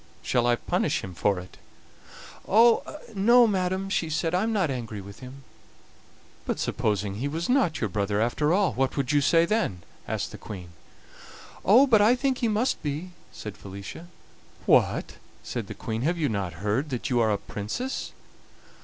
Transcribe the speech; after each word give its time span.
Shall 0.23 0.47
I 0.47 0.55
punish 0.55 1.03
him 1.03 1.13
for 1.13 1.37
it?" 1.37 1.57
"Ah! 2.49 2.77
no, 3.13 3.45
madam," 3.45 3.87
she 3.87 4.09
said; 4.09 4.33
"I 4.33 4.41
am 4.41 4.51
not 4.51 4.71
angry 4.71 4.99
with 4.99 5.19
him. 5.19 5.43
"But 6.43 6.57
supposing 6.57 7.17
he 7.17 7.27
was 7.27 7.47
not 7.47 7.79
your 7.79 7.87
brother, 7.87 8.19
after 8.19 8.51
all, 8.51 8.73
what 8.73 8.97
would 8.97 9.11
you 9.11 9.21
say 9.21 9.45
then?" 9.45 9.83
asked 10.07 10.31
the 10.31 10.39
Queen. 10.39 10.69
"Oh! 11.63 11.85
but 11.85 12.01
I 12.01 12.15
think 12.15 12.39
he 12.39 12.47
must 12.47 12.81
be," 12.81 13.11
said 13.31 13.55
Felicia. 13.55 14.07
"What!" 14.65 15.17
said 15.43 15.67
the 15.67 15.75
Queen, 15.75 16.01
"have 16.01 16.17
you 16.17 16.29
not 16.29 16.65
heard 16.65 16.89
that 16.89 17.11
you 17.11 17.19
are 17.19 17.31
a 17.31 17.37
Princess?" 17.37 18.11